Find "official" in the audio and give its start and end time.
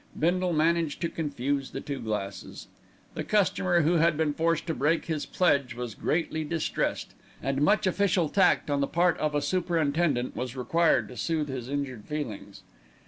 7.85-8.27